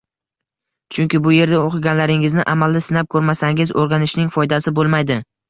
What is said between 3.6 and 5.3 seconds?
o’rganishning foydasi bo’lmaydi